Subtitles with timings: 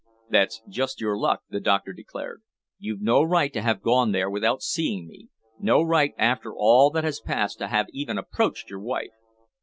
[0.31, 2.41] "That's just your luck," the doctor declared.
[2.79, 7.03] "You've no right to have gone there without seeing me; no right, after all that
[7.03, 9.11] has passed, to have even approached your wife."